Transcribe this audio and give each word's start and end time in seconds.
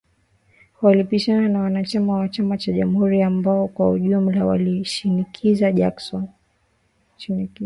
Walipishana 0.81 1.49
na 1.49 1.59
wanachama 1.59 2.13
wa 2.17 2.29
chama 2.29 2.57
cha 2.57 2.71
Jamhuri 2.71 3.21
ambao 3.23 3.67
kwa 3.67 3.89
ujumla 3.89 4.45
walimshinikiza 4.45 5.71
Jackson 5.71 6.27